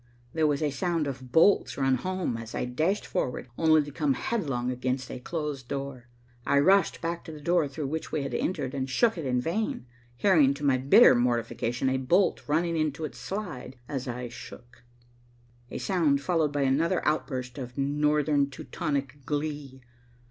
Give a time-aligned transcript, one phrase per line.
[0.33, 4.15] There was a sound of bolts run home as I dashed forward, only to come
[4.15, 6.07] headlong against a closed door.
[6.43, 9.39] I rushed back to the door through which we had entered, and shook it in
[9.39, 9.85] vain,
[10.17, 14.81] hearing, to my bitter mortification, a bolt running into its slide as I shook,
[15.69, 19.81] a sound followed by another outburst of Northern Teutonic glee.